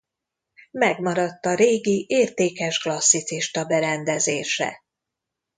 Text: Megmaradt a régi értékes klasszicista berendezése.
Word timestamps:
Megmaradt 0.71 1.45
a 1.45 1.53
régi 1.55 2.05
értékes 2.07 2.77
klasszicista 2.81 3.65
berendezése. 3.65 4.83